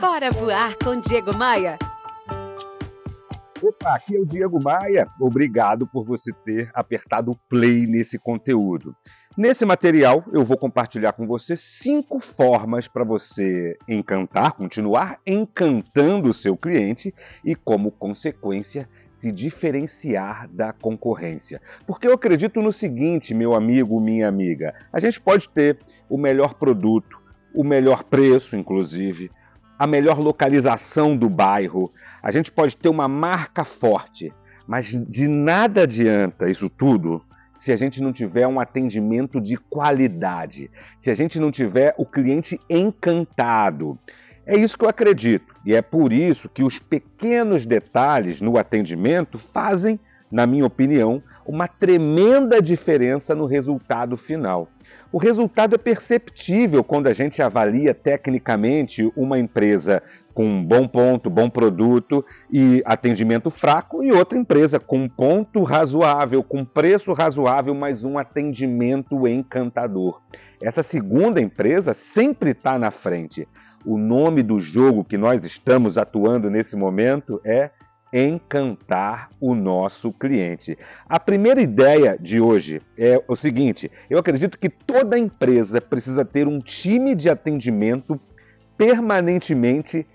[0.00, 1.78] Bora voar com Diego Maia?
[3.62, 5.08] Opa, aqui é o Diego Maia.
[5.18, 8.94] Obrigado por você ter apertado o play nesse conteúdo.
[9.38, 16.34] Nesse material, eu vou compartilhar com você cinco formas para você encantar, continuar encantando o
[16.34, 18.86] seu cliente e, como consequência,
[19.18, 21.60] se diferenciar da concorrência.
[21.86, 26.52] Porque eu acredito no seguinte, meu amigo, minha amiga: a gente pode ter o melhor
[26.54, 27.18] produto,
[27.54, 29.30] o melhor preço, inclusive,
[29.78, 31.90] a melhor localização do bairro,
[32.22, 34.32] a gente pode ter uma marca forte,
[34.66, 37.22] mas de nada adianta isso tudo
[37.56, 42.04] se a gente não tiver um atendimento de qualidade, se a gente não tiver o
[42.04, 43.98] cliente encantado.
[44.46, 49.38] É isso que eu acredito, e é por isso que os pequenos detalhes no atendimento
[49.38, 49.98] fazem,
[50.30, 54.68] na minha opinião, uma tremenda diferença no resultado final.
[55.12, 60.02] O resultado é perceptível quando a gente avalia tecnicamente uma empresa
[60.34, 65.62] com um bom ponto, bom produto e atendimento fraco, e outra empresa com um ponto
[65.62, 70.20] razoável, com preço razoável, mas um atendimento encantador.
[70.62, 73.48] Essa segunda empresa sempre está na frente.
[73.84, 77.70] O nome do jogo que nós estamos atuando nesse momento é
[78.12, 80.76] encantar o nosso cliente.
[81.08, 86.46] A primeira ideia de hoje é o seguinte: eu acredito que toda empresa precisa ter
[86.46, 88.20] um time de atendimento
[88.76, 90.06] permanentemente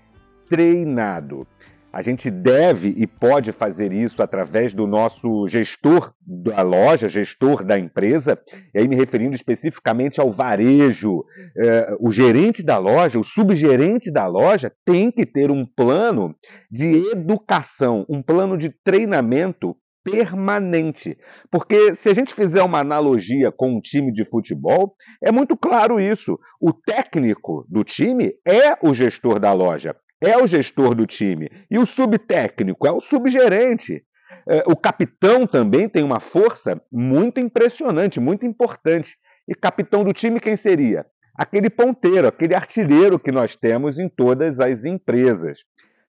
[0.48, 1.46] treinado.
[1.92, 7.78] A gente deve e pode fazer isso através do nosso gestor da loja, gestor da
[7.78, 8.40] empresa,
[8.74, 11.22] e aí me referindo especificamente ao varejo.
[11.54, 16.34] É, o gerente da loja, o subgerente da loja, tem que ter um plano
[16.70, 21.16] de educação, um plano de treinamento permanente.
[21.50, 26.00] Porque se a gente fizer uma analogia com um time de futebol, é muito claro
[26.00, 26.38] isso.
[26.58, 31.50] O técnico do time é o gestor da loja é o gestor do time.
[31.70, 34.02] E o subtécnico é o subgerente.
[34.48, 39.16] É, o capitão também tem uma força muito impressionante, muito importante.
[39.48, 41.04] E capitão do time quem seria?
[41.36, 45.58] Aquele ponteiro, aquele artilheiro que nós temos em todas as empresas.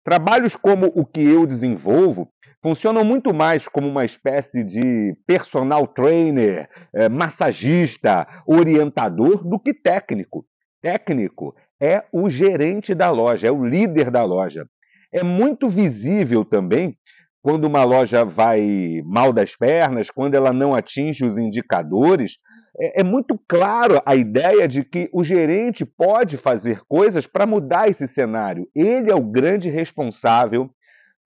[0.04, 2.30] Trabalhos como o que eu desenvolvo
[2.62, 10.46] funcionam muito mais como uma espécie de personal trainer, é, massagista, orientador do que técnico.
[10.82, 14.66] Técnico é o gerente da loja, é o líder da loja.
[15.12, 16.98] É muito visível também
[17.42, 22.38] quando uma loja vai mal das pernas, quando ela não atinge os indicadores.
[22.80, 27.90] É, é muito claro a ideia de que o gerente pode fazer coisas para mudar
[27.90, 28.66] esse cenário.
[28.74, 30.70] Ele é o grande responsável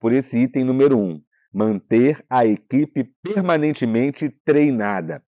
[0.00, 1.20] por esse item número um:
[1.54, 5.22] manter a equipe permanentemente treinada.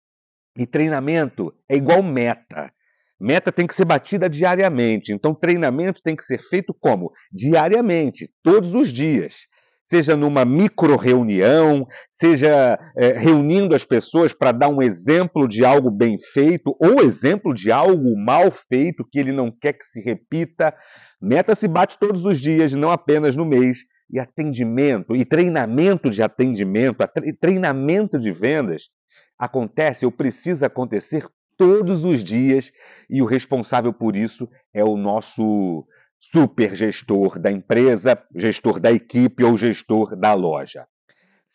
[0.57, 2.73] E treinamento é igual meta.
[3.21, 5.13] Meta tem que ser batida diariamente.
[5.13, 7.11] Então, treinamento tem que ser feito como?
[7.33, 9.35] Diariamente, todos os dias.
[9.87, 11.87] Seja numa micro-reunião,
[12.21, 17.55] seja é, reunindo as pessoas para dar um exemplo de algo bem feito ou exemplo
[17.55, 20.75] de algo mal feito que ele não quer que se repita.
[21.21, 23.79] Meta se bate todos os dias, não apenas no mês.
[24.11, 26.97] E atendimento, e treinamento de atendimento,
[27.41, 28.85] treinamento de vendas
[29.39, 31.27] acontece ou precisa acontecer
[31.59, 32.73] todos os dias
[33.11, 35.85] e o responsável por isso é o nosso
[36.21, 40.87] super gestor da empresa, gestor da equipe ou gestor da loja.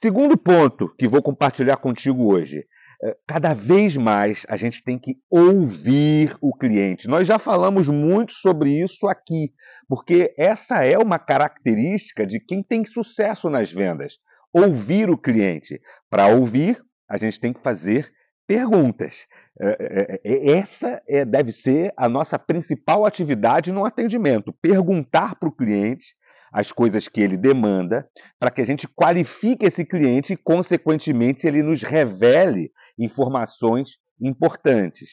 [0.02, 2.66] Segundo ponto que vou compartilhar contigo hoje.
[3.06, 7.08] É, cada vez mais a gente tem que ouvir o cliente.
[7.08, 9.52] Nós já falamos muito sobre isso aqui,
[9.90, 14.14] porque essa é uma característica de quem tem sucesso nas vendas.
[14.54, 15.82] Ouvir o cliente.
[16.10, 18.10] Para ouvir, a gente tem que fazer
[18.48, 19.14] perguntas.
[19.60, 25.50] É, é, é, essa é, deve ser a nossa principal atividade no atendimento: perguntar para
[25.50, 26.16] o cliente
[26.52, 28.08] as coisas que ele demanda,
[28.40, 35.10] para que a gente qualifique esse cliente e, consequentemente, ele nos revele informações importantes.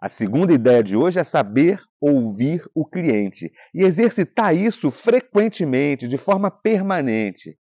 [0.00, 6.16] A segunda ideia de hoje é saber ouvir o cliente e exercitar isso frequentemente, de
[6.16, 7.58] forma permanente.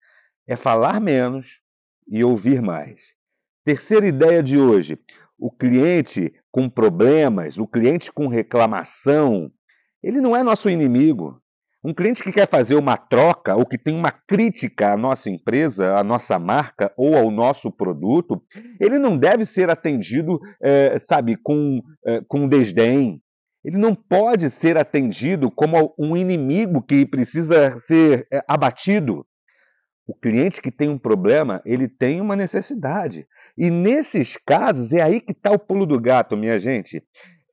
[0.48, 1.48] É falar menos
[2.08, 3.02] e ouvir mais.
[3.66, 5.00] Terceira ideia de hoje:
[5.40, 9.52] o cliente com problemas, o cliente com reclamação,
[10.04, 11.42] ele não é nosso inimigo.
[11.84, 15.96] Um cliente que quer fazer uma troca ou que tem uma crítica à nossa empresa,
[15.96, 18.42] à nossa marca ou ao nosso produto,
[18.80, 23.22] ele não deve ser atendido, é, sabe, com, é, com desdém.
[23.64, 29.26] Ele não pode ser atendido como um inimigo que precisa ser é, abatido.
[30.08, 33.28] O cliente que tem um problema, ele tem uma necessidade.
[33.58, 37.02] E nesses casos, é aí que está o pulo do gato, minha gente.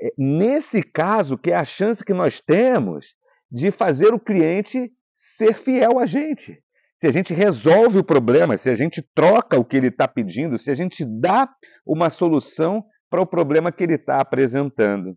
[0.01, 3.07] É nesse caso que é a chance que nós temos
[3.51, 4.91] de fazer o cliente
[5.37, 6.59] ser fiel a gente.
[7.01, 10.59] Se a gente resolve o problema, se a gente troca o que ele está pedindo,
[10.59, 11.49] se a gente dá
[11.87, 15.17] uma solução para o problema que ele está apresentando.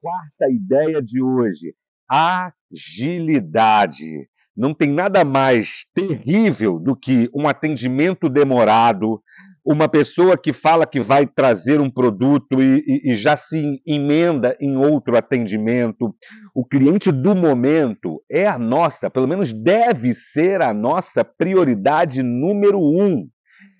[0.00, 1.74] Quarta ideia de hoje:
[2.10, 4.28] agilidade.
[4.56, 9.22] Não tem nada mais terrível do que um atendimento demorado,
[9.70, 14.56] uma pessoa que fala que vai trazer um produto e, e, e, já se emenda
[14.58, 16.14] em outro atendimento.
[16.54, 22.80] O cliente do momento é a nossa, pelo menos deve ser a nossa prioridade número
[22.80, 23.28] um,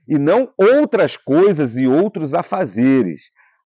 [0.06, 3.23] e não outras coisas e outros afazeres.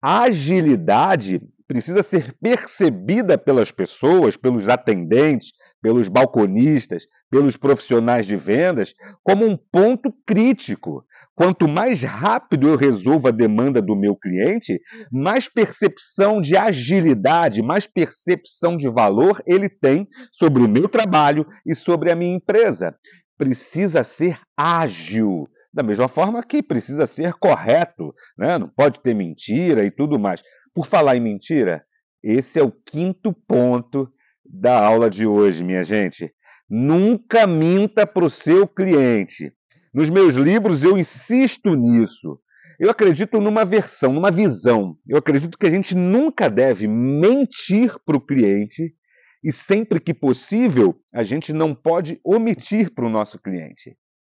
[0.02, 5.52] A agilidade precisa ser percebida pelas pessoas, pelos atendentes,
[5.82, 11.04] pelos balconistas, pelos profissionais de vendas, como um ponto crítico.
[11.36, 14.80] Quanto mais rápido eu resolvo a demanda do meu cliente,
[15.12, 21.76] mais percepção de agilidade, mais percepção de valor ele tem sobre o meu trabalho e
[21.76, 22.96] sobre a minha empresa.
[23.38, 25.50] Precisa ser ágil.
[25.74, 28.58] Da mesma forma que precisa ser correto, né?
[28.58, 30.42] não pode ter mentira e tudo mais.
[30.74, 31.84] Por falar em mentira,
[32.24, 34.10] esse é o quinto ponto
[34.46, 36.32] da aula de hoje, minha gente.
[36.70, 39.52] Nunca minta para o seu cliente.
[39.96, 42.38] Nos meus livros eu insisto nisso.
[42.78, 44.98] Eu acredito numa versão, numa visão.
[45.08, 48.94] Eu acredito que a gente nunca deve mentir para o cliente
[49.42, 53.96] e sempre que possível a gente não pode omitir para o nosso cliente.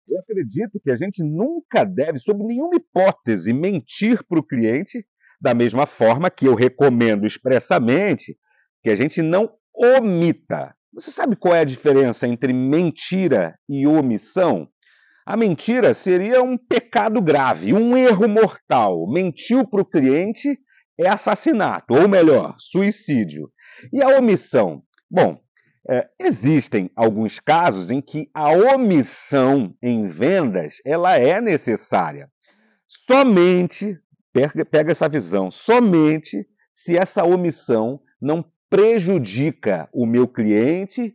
[0.08, 5.04] Eu acredito que a gente nunca deve, sob nenhuma hipótese, mentir para o cliente,
[5.40, 8.36] da mesma forma que eu recomendo expressamente
[8.80, 10.72] que a gente não omita.
[10.94, 14.68] Você sabe qual é a diferença entre mentira e omissão?
[15.28, 19.06] A mentira seria um pecado grave, um erro mortal.
[19.06, 20.58] Mentiu para o cliente
[20.98, 23.50] é assassinato, ou melhor, suicídio.
[23.92, 24.82] E a omissão?
[25.10, 25.38] Bom,
[25.86, 32.30] é, existem alguns casos em que a omissão em vendas ela é necessária.
[32.88, 33.98] Somente,
[34.32, 41.14] pega, pega essa visão, somente se essa omissão não prejudica o meu cliente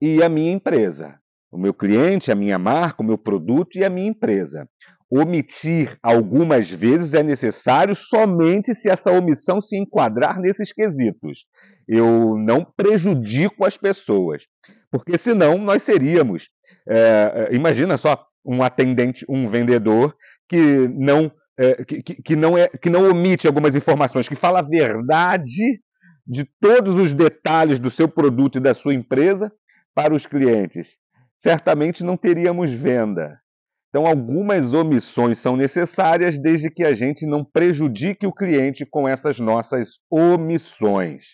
[0.00, 1.20] e a minha empresa.
[1.50, 4.68] O meu cliente, a minha marca, o meu produto e a minha empresa.
[5.10, 11.44] Omitir algumas vezes é necessário somente se essa omissão se enquadrar nesses quesitos.
[11.88, 14.44] Eu não prejudico as pessoas,
[14.90, 16.48] porque senão nós seríamos.
[16.88, 20.14] É, imagina só um atendente, um vendedor
[20.48, 24.66] que não é, que, que, não é, que não omite algumas informações, que fala a
[24.66, 25.80] verdade
[26.26, 29.52] de todos os detalhes do seu produto e da sua empresa
[29.94, 30.96] para os clientes.
[31.42, 33.40] Certamente não teríamos venda.
[33.88, 39.40] Então, algumas omissões são necessárias desde que a gente não prejudique o cliente com essas
[39.40, 41.24] nossas omissões.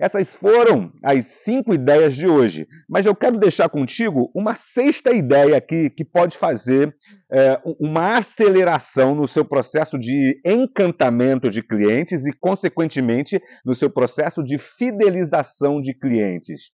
[0.00, 5.56] Essas foram as cinco ideias de hoje, mas eu quero deixar contigo uma sexta ideia
[5.56, 6.94] aqui que pode fazer
[7.30, 14.42] é, uma aceleração no seu processo de encantamento de clientes e, consequentemente, no seu processo
[14.42, 16.70] de fidelização de clientes.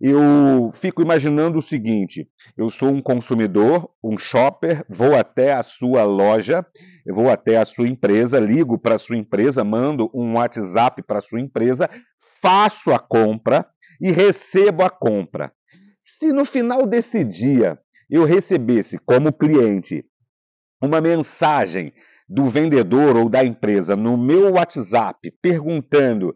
[0.00, 6.04] Eu fico imaginando o seguinte: eu sou um consumidor, um shopper, vou até a sua
[6.04, 6.66] loja,
[7.06, 11.22] vou até a sua empresa, ligo para a sua empresa, mando um WhatsApp para a
[11.22, 11.88] sua empresa,
[12.42, 13.66] faço a compra
[14.00, 15.50] e recebo a compra.
[16.00, 17.78] Se no final desse dia
[18.08, 20.04] eu recebesse como cliente
[20.80, 21.92] uma mensagem
[22.28, 26.34] do vendedor ou da empresa no meu WhatsApp perguntando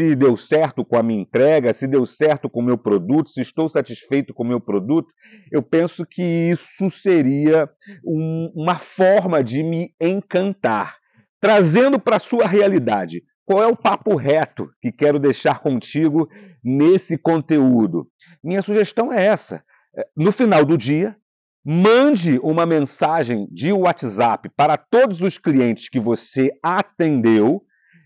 [0.00, 3.42] se deu certo com a minha entrega, se deu certo com o meu produto, se
[3.42, 5.12] estou satisfeito com o meu produto,
[5.52, 7.68] eu penso que isso seria
[8.04, 10.96] um, uma forma de me encantar,
[11.38, 16.28] trazendo para a sua realidade qual é o papo reto que quero deixar contigo
[16.62, 18.06] nesse conteúdo?
[18.44, 19.64] Minha sugestão é essa.
[19.92, 21.16] É, no final do dia,
[21.64, 27.60] mande uma mensagem de WhatsApp para todos os clientes que você atendeu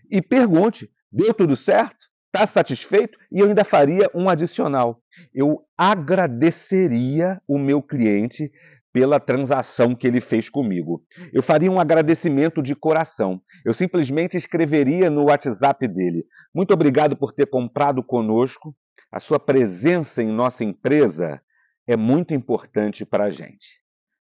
[0.09, 2.05] e pergunte: deu tudo certo?
[2.33, 3.17] Está satisfeito?
[3.31, 5.01] E eu ainda faria um adicional.
[5.33, 8.51] Eu agradeceria o meu cliente
[8.91, 11.01] pela transação que ele fez comigo.
[11.31, 13.41] Eu faria um agradecimento de coração.
[13.63, 18.75] Eu simplesmente escreveria no WhatsApp dele: Muito obrigado por ter comprado conosco.
[19.09, 21.41] A sua presença em nossa empresa
[21.87, 23.79] é muito importante para a gente.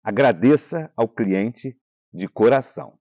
[0.03, 1.77] Agradeça ao cliente
[2.11, 2.97] de coração.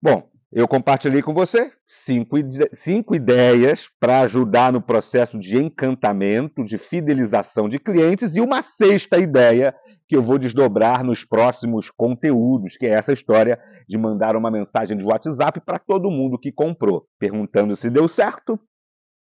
[0.00, 1.72] Bom, eu compartilhei com você
[2.06, 2.36] cinco,
[2.74, 9.18] cinco ideias para ajudar no processo de encantamento, de fidelização de clientes, e uma sexta
[9.18, 9.74] ideia
[10.06, 14.96] que eu vou desdobrar nos próximos conteúdos, que é essa história de mandar uma mensagem
[14.96, 18.56] de WhatsApp para todo mundo que comprou, perguntando se deu certo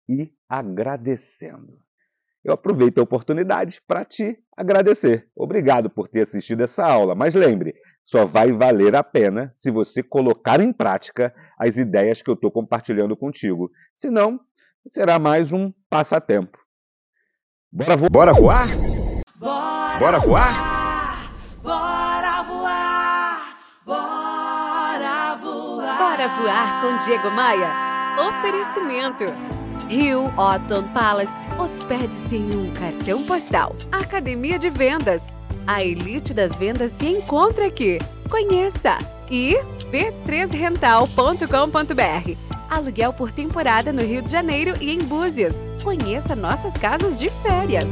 [0.09, 1.79] e agradecendo.
[2.43, 5.29] Eu aproveito a oportunidade para te agradecer.
[5.33, 7.73] Obrigado por ter assistido essa aula, mas lembre,
[8.05, 12.51] só vai valer a pena se você colocar em prática as ideias que eu estou
[12.51, 13.71] compartilhando contigo.
[13.95, 14.39] Senão,
[14.89, 16.57] será mais um passatempo.
[17.71, 18.67] Bora, vo Bora voar?
[19.37, 21.33] Bora, Bora voar?
[21.63, 23.57] Bora voar!
[23.85, 25.97] Bora voar!
[25.97, 27.69] Bora voar com Diego Maia.
[28.27, 29.23] Oferecimento.
[29.89, 31.49] Rio Otton Palace.
[31.59, 33.75] Hospede-se em um cartão postal.
[33.91, 35.23] Academia de Vendas.
[35.65, 37.97] A elite das vendas se encontra aqui.
[38.29, 38.97] Conheça!
[39.31, 39.55] E
[39.89, 42.37] b3rental.com.br.
[42.69, 45.55] Aluguel por temporada no Rio de Janeiro e em Búzios.
[45.83, 47.85] Conheça nossas casas de férias.